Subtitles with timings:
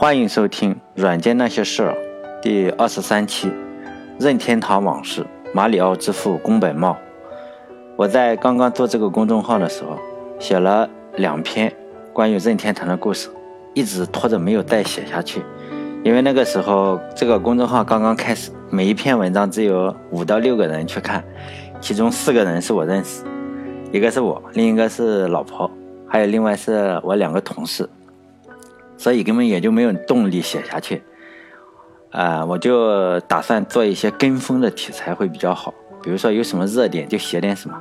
[0.00, 1.92] 欢迎收听《软件那些事儿》
[2.40, 3.48] 第二十三期，
[4.18, 5.20] 《任天堂往事》
[5.52, 6.96] 马里奥之父宫本茂。
[7.96, 9.98] 我在刚刚做这个公众号的时候，
[10.38, 11.70] 写了两篇
[12.14, 13.28] 关于任天堂的故事，
[13.74, 15.42] 一直拖着没有再写下去，
[16.02, 21.22] 因为那个时候这个公众号刚刚开始，每一篇文章只有五到六个人去看，
[21.78, 23.22] 其中四个人是我认识，
[23.92, 25.70] 一个是我，另一个是老婆，
[26.08, 27.86] 还有另外是我两个同事。
[29.00, 31.02] 所以根本也就没有动力写下去，
[32.10, 37.80] 啊，我就打算做一些跟风的题材会比较好，比如说有什么热点就写点什么，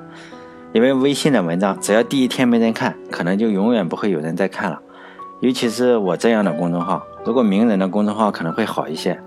[0.72, 4.82] 因为微信的文章只要第一天没人看，可能就永远不会有人再看了，
[5.42, 9.20] 尤其是我这样的公众号，如果名人的公众号可能会好一些，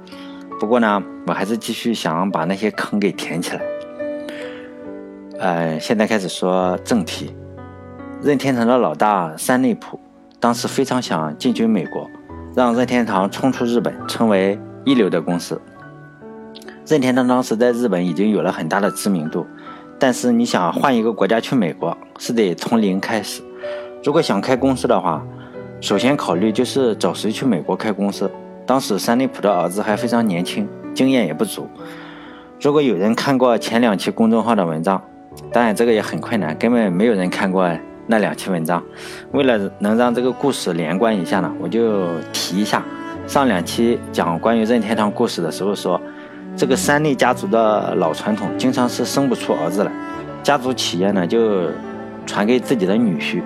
[0.58, 3.60] 不过呢，我还是继续想把那些坑给填起来。
[5.38, 7.36] 呃，现在开始说正题，
[8.22, 10.00] 任天堂的老大山内溥。
[10.42, 12.10] 当时非常想进军美国，
[12.52, 15.62] 让任天堂冲出日本，成为一流的公司。
[16.84, 19.46] 任天堂当时在日本已经有了很大的知名度，
[20.00, 23.40] 但是你想换一个国家去美国，是得从零开始。
[24.02, 25.24] 如果想开公司的话，
[25.80, 28.28] 首先考虑就是找谁去美国开公司。
[28.66, 31.68] 当时山内溥的儿子还非常年轻，经验也不足。
[32.60, 35.00] 如果有人看过前两期公众号的文章，
[35.52, 37.70] 当然这个也很困难，根本没有人看过。
[38.12, 38.84] 那两期文章，
[39.30, 42.84] 为了能让这个故事连贯一下呢，我就提一下。
[43.26, 45.98] 上两期讲关于任天堂故事的时候说，
[46.54, 49.90] 这个山内家族的老传统，经常是生不出儿子来，
[50.42, 51.70] 家族企业呢就
[52.26, 53.42] 传给自己的女婿。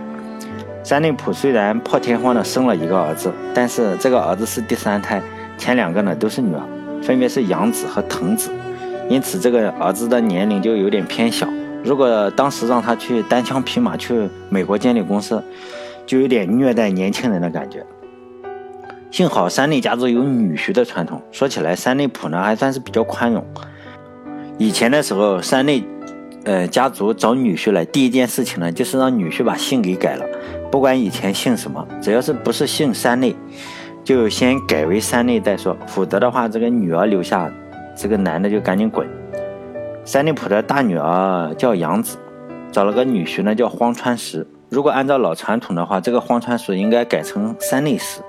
[0.83, 5.22] 山内溥虽然破天荒的生了一个儿子，但是这个儿子是第三胎，
[5.56, 6.62] 前两个呢都是女儿，
[7.00, 8.50] 分别是养子和藤子，
[9.09, 11.47] 因此这个儿子的年龄就有点偏小。
[11.86, 15.40] 如果当时让他去单枪匹马去美国建立公司，
[16.04, 17.86] 就有点虐待年轻人的感觉。
[19.12, 23.44] 幸好山内家族有女婿的传统，说起来山内普呢还算是比较宽容。
[24.58, 25.84] 以前的时候，山内，
[26.44, 30.26] 呃，家族找女婿来，第一件事情呢就是让女婿把姓给改了，
[30.72, 33.36] 不管以前姓什么，只要是不是姓山内，
[34.02, 37.48] 就先改为山内再说，否则的话，这个女儿留下，
[37.96, 39.06] 这个男的就赶紧滚。
[40.06, 42.17] 山内溥的大女儿叫杨子，
[42.71, 44.47] 找了个女婿呢，叫荒川石。
[44.69, 48.22] 如果按照老传统的话，这个荒川石应该改成山内石。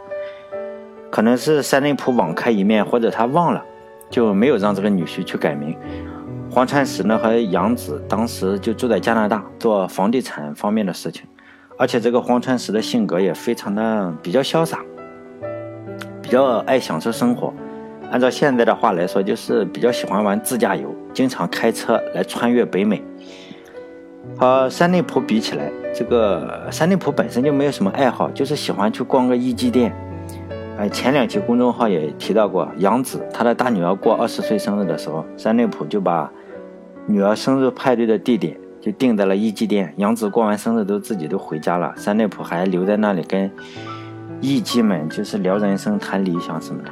[1.12, 3.64] 可能是山内溥网开一面，或者他忘了，
[4.10, 5.78] 就没有让这个女婿去改名。
[6.50, 11.28] 荒川石呢和杨子当时就住在加拿大，做房地产方面的事情。
[11.78, 14.80] 而且这个荒川石的性格也非常的比较潇洒，
[16.24, 17.54] 比较爱享受生活。
[18.09, 23.01] 按照现在的话来说，就是比较喜欢玩自驾游，经常开车来穿越北美。
[24.38, 29.91] 和山内溥比起来，这个山内溥本身就没有什么爱好，就是喜欢去逛个一机店。
[30.78, 36.31] 哎，前两期公众号也提到过，杨子他的大女儿过二十岁生日的时候，山内溥就把
[37.07, 39.91] 女儿生日派对的地点就定在了一机店。
[39.97, 43.49] 杨子过完生日都自己都回家了，山内溥还留在那里跟
[44.39, 46.91] 艺妓们就是聊人生、谈理想什么的。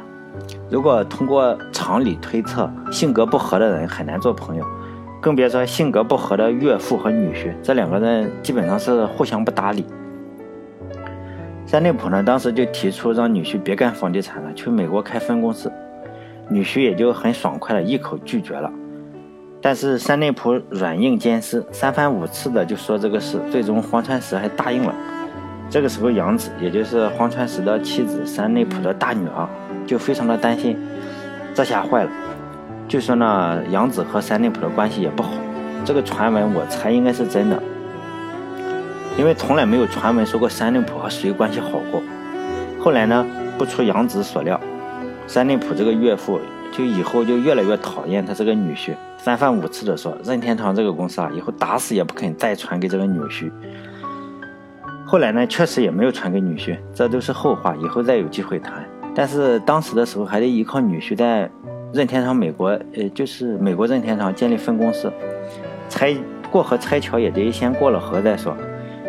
[0.76, 4.66] 如果通过常理推测，性格不合的人很难做朋友，
[5.22, 9.86] 更别说性格不合的岳父和女婿，这两个人基本上是互相不搭理。
[11.66, 15.72] 山内溥呢，当时就提出让女婿别干房地产了，去美国开分公司，
[16.50, 18.70] 女婿也就很爽快的一口拒绝了。
[19.62, 24.94] 但是山内溥软硬兼施，三番五次的就说这个事，最终黄川石还答应了。
[25.70, 29.48] 这个时候，杨子，也就是荒川石的妻子山内溥的大女儿。
[29.88, 30.76] 就非常的担心，
[31.54, 32.10] 这下坏了。
[32.88, 35.30] 据说呢，杨子和山内溥的关系也不好。
[35.86, 37.62] 这个传闻我猜应该是真的，
[39.16, 42.02] 因为从来没有传闻说过山内溥和谁关系好过。
[42.80, 43.24] 后来呢，
[43.60, 44.60] 不出杨子所料，
[45.28, 46.40] 山内溥这个岳父
[46.72, 53.52] 就以后就越来越讨厌他这个女婿，三番五次的说任天堂这个公司啊，以后打死也不肯再传给这个女婿。
[55.16, 58.84] 后来呢，确实也没有传给女婿，这都是后话，以后再有机会谈。
[59.16, 61.50] 但是当时的时候还得依靠女婿在
[61.94, 65.10] 任天堂美国，呃，就是美国任天堂建立分公司，
[65.88, 66.14] 拆
[66.52, 68.58] 过河拆桥也得先过了河再说。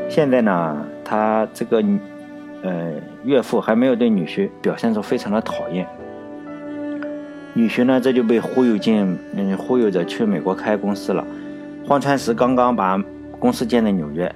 [0.08, 1.82] 现在呢，他这个
[2.62, 2.92] 呃
[3.24, 5.84] 岳父还没有对女婿表现出非常的讨厌，
[7.52, 11.26] 女婿呢这就被忽悠进，嗯，忽悠着去美国开公司了。
[11.84, 12.96] 荒川石刚刚把
[13.40, 14.32] 公司建在纽约。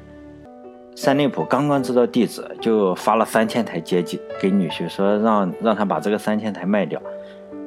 [1.00, 7.00] 山内溥刚刚知道地址，就发了三千台街机给女婿，说让让他把这个三千台卖掉。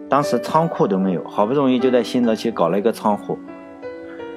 [0.08, 3.40] 当时仓库都没有，好不容易就在新泽西搞了一个仓库。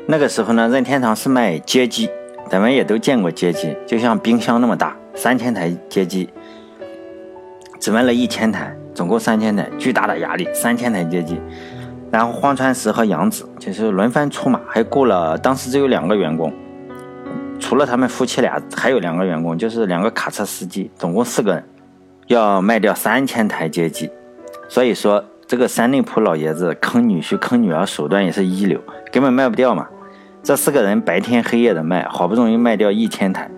[0.06, 2.08] 那个时候呢，任天堂是卖街机，
[2.48, 6.30] 咱们也都见过街机，就像冰箱那么大，三千台街机。
[7.78, 11.38] 只卖了一千台，总共三千台，巨大的压力，三千台街机。
[12.10, 16.50] 然后荒川石和杨子就是轮番出马，还雇了当时只有两个员工，
[17.58, 21.64] 除了他们夫妻俩，还有两个员工，就是两个卡车司机，总共四个人，
[22.28, 24.10] 要卖掉三千台接机。
[24.68, 28.80] 所以说，这个三内普老爷子坑女婿、坑女儿手段也是一流，
[29.10, 29.86] 根本卖不掉嘛。
[30.42, 33.50] 这四个人白天黑夜的卖，好不容易卖掉一千台，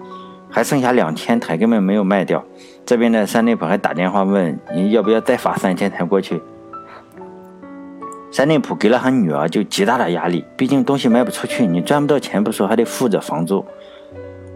[0.50, 2.42] 还剩下两千台根本没有卖掉。
[2.86, 6.40] 这边的三内普还打电话问你要不要再发三千台过去。
[8.30, 13.64] 三内普给了他女儿就极大的压力，毕竟东西卖不出去，你赚不到钱不说，还得付着房租。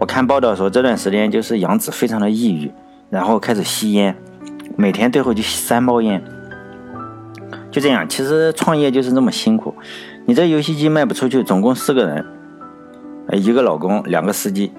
[0.02, 2.72] 我看报道说这段时间就是杨子非常的抑郁，
[3.08, 4.16] 然后开始吸烟，
[4.74, 6.20] 每天最后就吸三包烟。
[7.70, 9.72] 就这样，其实创业就是这么辛苦。
[10.24, 12.26] 你这游戏机卖不出去，总共四个人，
[13.30, 14.72] 一个老公，两个司机，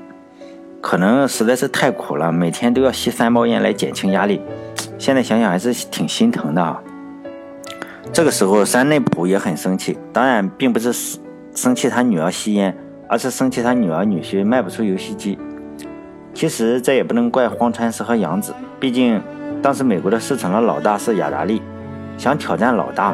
[0.81, 4.41] 可能实在是太苦了，每天都要吸三包烟来减轻压力。
[4.97, 6.81] 现在想想还是挺心疼的啊。
[8.11, 10.91] 这个时候，山内普也很生气，当然并不是
[11.55, 12.77] 生气他女儿吸烟，
[13.13, 15.37] 而是生气他女儿女婿卖不出游戏机。
[16.33, 19.21] 其实这也不能怪荒川石和杨子，毕竟
[19.61, 21.61] 当时美国的市场的老大是雅达利。
[22.17, 23.13] 想挑战老大，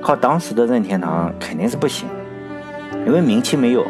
[0.00, 2.08] 靠当时的任天堂肯定是不行，
[3.04, 3.84] 因为名气没有。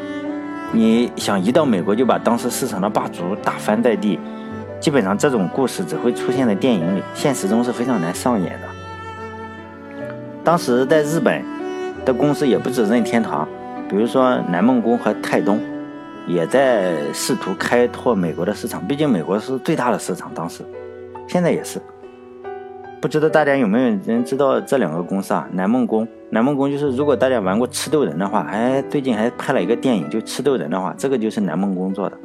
[0.73, 4.19] 你想一到美国就把当时市场的霸主打翻在地，
[4.81, 8.67] 基本上这种故事只会出现在电影里，现实中是非常难上演的。
[10.43, 11.45] 当时在日本
[12.07, 13.47] 的公司也不止任天堂，
[13.93, 15.61] 比如说南梦宫和泰东，
[16.27, 20.65] 也在试图开拓美国的市场，毕竟美国是最大的市场，当时，
[21.29, 21.79] 现在也是。
[23.03, 25.47] 不知道大家有没有人知道这两个公司啊？
[25.53, 32.19] 南梦宫，南梦宫就是如果大家玩过吃豆人的话，哎，最近还拍了一个电影，就吃豆人的话，这个就是南梦宫做的。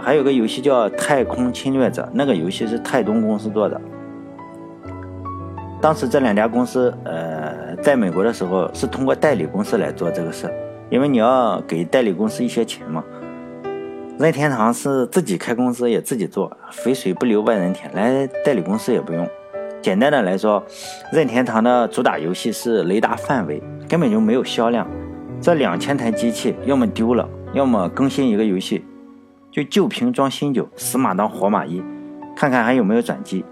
[0.00, 3.78] 还有个游戏叫《太空侵略者》，那个游戏是泰东公司做的。
[5.84, 10.50] 当时这两家公司，呃，在美国的时候是通过代理公司来做这个事，
[10.88, 13.04] 因为你要给代理公司一些钱嘛。
[14.18, 19.28] 任天堂是自己开公司也自己做，肥水不流外人田，来代理公司也不用。
[19.82, 20.64] 简单的来说，
[21.12, 24.88] 任天堂的主打游戏是雷达范围，根本就没有销量。
[25.38, 28.82] 这两千台机器要么丢了，要么更新一个游戏，
[29.50, 31.82] 就旧瓶装新酒，死马当活马医，
[32.34, 33.44] 看看还有没有转机。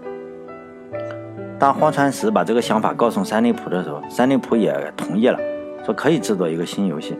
[1.63, 5.39] 当荒川石把这个想法告诉三内浦的时候，三内浦也同意了，
[5.85, 7.17] 说可以制作一个新游戏。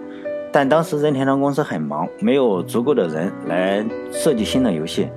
[0.52, 5.08] 但当时任天堂公司很忙，没有足够的人来设计新的游戏，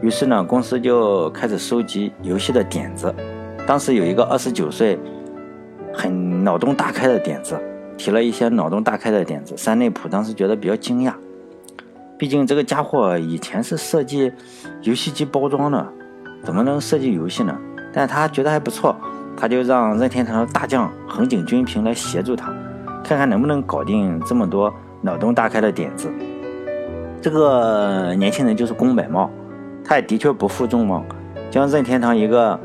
[0.00, 3.14] 于是呢，公司就开始收集游戏的点子。
[3.66, 4.98] 当时有一个二十九岁、
[5.92, 7.60] 很脑洞大开的点子，
[7.98, 9.54] 提了一些脑洞大开的点子。
[9.58, 11.12] 山内浦当时觉得比较惊讶，
[12.16, 14.32] 毕竟这个家伙以前是设计
[14.84, 15.86] 游戏机包装的，
[16.42, 17.54] 怎么能设计游戏呢？
[17.92, 18.94] 但他觉得还不错，
[19.36, 22.52] 他就让任天堂的大将横井军平来协助他，
[23.04, 26.10] 看看能不能搞定这么多脑洞大开的点子。
[27.20, 29.30] 这个年轻人就是宫本茂，
[29.84, 31.04] 他也的确不负众望，
[31.50, 32.58] 将任天堂一个。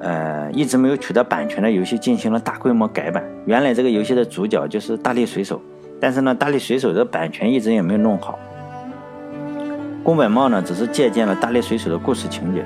[0.00, 3.20] 呃，一直没有取得版权的游戏进行了大规模改版。
[3.46, 5.60] 原来这个游戏的主角就是大力水手，
[6.00, 8.38] 但是呢，大力水手的版权一直也没有弄好。
[10.04, 12.64] 宫本茂呢，只是借鉴了大力水手的故事情节，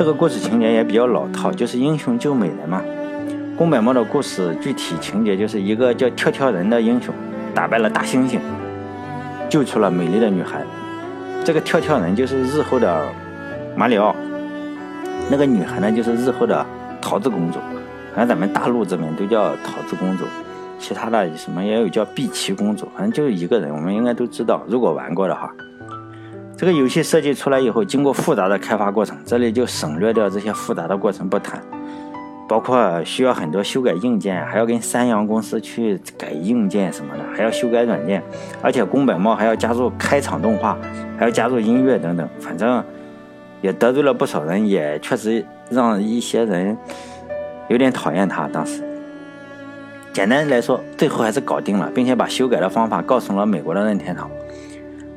[0.00, 2.80] 这个故事情节也比较老套，就是英雄救美人嘛。
[3.54, 7.14] 宫本茂的故事具体情节就是一个叫跳跳人的英雄，
[7.54, 8.38] 打败了大猩猩，
[9.50, 10.64] 救出了美丽的女孩。
[11.44, 13.06] 这个跳跳人就是日后的
[13.76, 14.16] 马里奥。
[15.30, 16.64] 那个女孩呢，就是日后的
[17.02, 17.58] 桃子公主，
[18.14, 20.24] 反正咱们大陆这边都叫桃子公主，
[20.78, 24.62] 其他的什么也有叫碧琪公主，反正就是一个人，我们应该都知道。
[24.66, 25.54] 如果玩过的话，
[26.60, 31.58] 这个游戏设计出来以后，经过复杂的开发过程，这里就省略掉这些复杂的过程不谈，
[32.46, 38.22] 包括需要很多修改硬件，还要跟三洋公司去改硬件什么的，还要修改软件，
[38.60, 40.76] 而且宫本茂还要加入开场动画，
[41.16, 42.84] 还要加入音乐等等，反正。
[43.62, 46.76] 也得罪了不少人，也确实让一些人
[47.68, 48.46] 有点讨厌他。
[48.48, 48.82] 当时，
[50.12, 54.30] 简单来说，最后还是搞定了，并且把修改的方法告诉了美国的任天堂。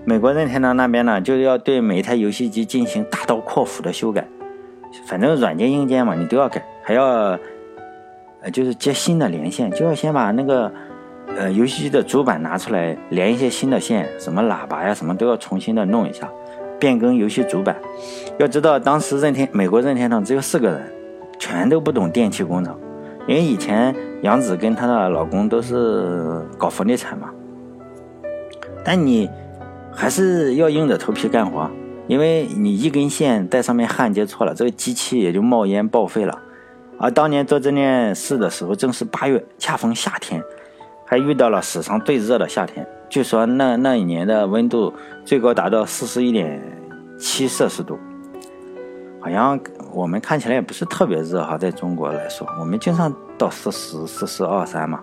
[0.06, 4.28] 美国任天堂那边呢，就要对每一台游戏机进行大刀阔斧的修改，
[5.06, 7.40] 反正软件硬件嘛，你都要改，还要
[8.42, 10.70] 呃，就是接新的连线，就要先把那个
[11.38, 16.30] 呃游戏机的主板拿出来，连一些新的线，什么喇叭呀，什么都要重新的弄一下。
[16.80, 17.78] 变更游戏主板，
[18.38, 20.82] 要知道当时任天美国任天堂只有四个人，
[21.40, 22.78] 全都不懂电气工程，
[23.26, 27.30] 因为以前杨子跟她的老公都是搞房地产嘛。
[28.84, 29.30] 但你
[29.96, 31.70] 还是要硬着头皮干活，
[32.08, 36.42] 因为你一根线在上面焊接错了，这个机器也就冒烟报废了。
[37.00, 40.42] 而当年做这件事的时候，正是八月，恰逢夏天，
[41.06, 42.88] 还遇到了史上最热的夏天。
[43.10, 44.92] 据说那那一年的温度
[45.24, 46.62] 最高达到四十一点
[47.20, 47.98] 七摄氏度，
[49.20, 49.60] 好像
[49.94, 55.02] 我们看起来也不是特别热哈，在中国来说，我们经常到四十、四十二三嘛。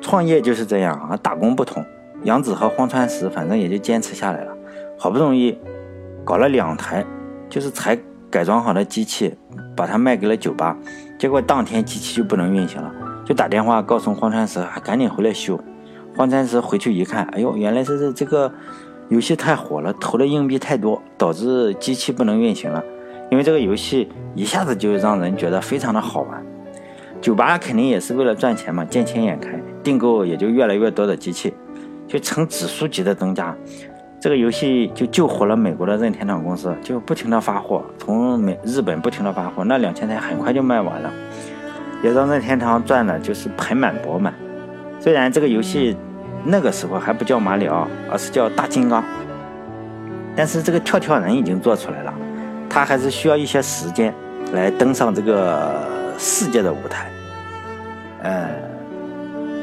[0.00, 1.84] 创业就是这样啊，打工不同。
[2.24, 4.52] 杨子和荒川石反正也就坚持下来了，
[4.98, 5.58] 好不容易
[6.24, 7.04] 搞了两台，
[7.48, 7.98] 就是才
[8.30, 9.34] 改装好的机器，
[9.74, 10.76] 把它卖给了酒吧。
[11.18, 12.92] 结果当天机器就不能运行了，
[13.24, 15.58] 就打电话告诉荒川石，赶紧回来修。
[16.16, 18.52] 荒川石回去一看，哎呦，原来是这这个
[19.08, 22.82] 游戏太火了，投的硬币太多，导致机器不能运行了。
[23.30, 26.44] 因为这个游戏一下子就让人觉得非常的好玩，
[27.20, 31.54] 酒吧肯定也是为了赚钱嘛，见钱眼开，订购也就越来越多的机器。
[32.10, 33.54] 就呈指数级的增加，
[34.20, 41.12] 这个游戏就救活了美国的任天堂公司，就不停的发货，从美日本不停的发货，那两千台很快就卖完了，
[42.02, 44.34] 也让任天堂赚的就是盆满钵满。
[44.98, 45.96] 虽然这个游戏
[46.44, 49.04] 那个时候还不叫马里奥，而是叫大金刚，
[50.34, 52.12] 但是这个跳跳人已经做出来了，
[52.68, 54.12] 他还是需要一些时间
[54.52, 55.86] 来登上这个
[56.18, 57.08] 世界的舞台，
[58.24, 58.69] 嗯。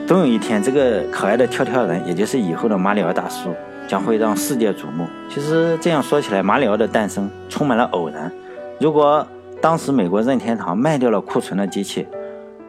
[0.08, 3.54] 总有一天，这个可爱的跳跳人，也就是以后的马里奥大叔，
[3.90, 5.06] 将会让世界瞩目。
[5.28, 8.32] 其实这样说起来，马里奥的诞生充满了偶然。
[8.80, 9.28] 如果
[9.60, 12.08] 当时美国任天堂卖掉了库存的机器，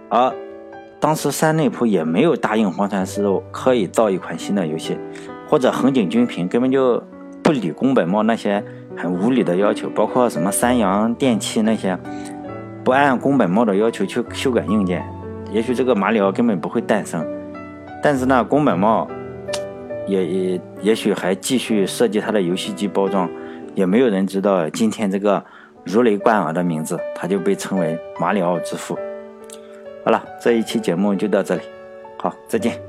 [0.08, 0.34] 而
[0.98, 4.98] 当时山内溥也没有答应荒川石可以造一款新的游戏，
[5.48, 7.00] 或者横井军平根本就
[7.40, 8.64] 不理宫本茂那些
[8.96, 11.96] 很无理的要求，包括什么三洋电器那些
[12.82, 15.08] 不按宫本茂的要求去修改硬件。
[15.50, 17.26] 也许这个马里奥根本不会诞生，
[18.02, 19.08] 但是呢，宫本茂
[20.06, 23.28] 也也也许还继续设计他的游戏机包装，
[23.74, 25.44] 也没有人知道今天这个
[25.84, 28.98] 如雷贯耳的名字，他就被称为马里奥之父。
[30.04, 31.62] 好了，这一期节目就到这里，
[32.18, 32.87] 好，再见。